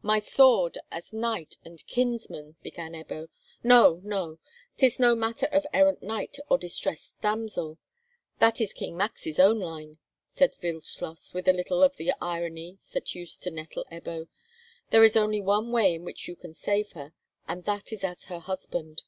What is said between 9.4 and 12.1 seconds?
line!" said Wildschloss, with a little of